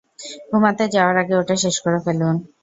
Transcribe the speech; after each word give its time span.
ঘুমাতে 0.49 0.83
যাওয়ার 0.95 1.15
আগে 1.21 1.33
ওটা 1.37 1.55
শেষ 1.63 1.75
করে 1.83 1.99
ফেলুন। 2.05 2.35